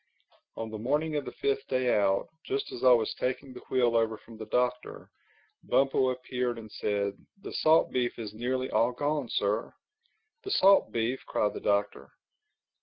[0.55, 3.95] On the morning of the fifth day out, just as I was taking the wheel
[3.95, 5.11] over from the Doctor,
[5.61, 9.75] Bumpo appeared and said, "The salt beef is nearly all gone, Sir."
[10.43, 12.09] "The salt beef!" cried the Doctor.